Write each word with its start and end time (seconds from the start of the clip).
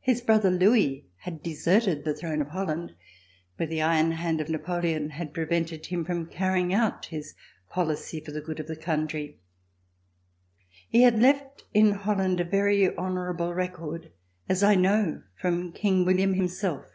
His 0.00 0.22
brother 0.22 0.50
Louis 0.50 1.10
had 1.18 1.42
deserted 1.42 2.02
the 2.02 2.14
throne 2.14 2.40
of 2.40 2.48
Holland 2.48 2.94
where 3.58 3.66
the 3.66 3.82
iron 3.82 4.12
hand 4.12 4.40
of 4.40 4.48
Napo 4.48 4.80
leon 4.80 5.10
had 5.10 5.34
prevented 5.34 5.84
him 5.84 6.02
from 6.02 6.24
carrying 6.24 6.72
out 6.72 7.04
his 7.04 7.34
policy 7.68 8.20
for 8.20 8.32
the 8.32 8.40
good 8.40 8.58
of 8.58 8.68
the 8.68 8.74
country. 8.74 9.38
He 10.88 11.02
had 11.02 11.18
left 11.18 11.64
in 11.74 11.90
Holland 11.92 12.40
a 12.40 12.44
very 12.44 12.96
honorable 12.96 13.52
record, 13.52 14.10
as 14.48 14.62
I 14.62 14.76
know 14.76 15.24
from 15.36 15.72
King 15.72 16.06
William 16.06 16.32
himself. 16.32 16.86